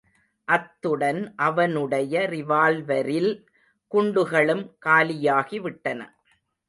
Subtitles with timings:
[0.47, 3.31] அத்துடன் அவனுடைய ரிவால்வரில்
[3.91, 6.01] குண்டுகளும் காலியாகிவிட்டன.